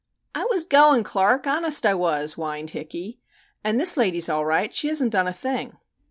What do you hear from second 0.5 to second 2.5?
going, Clark, honest I was,"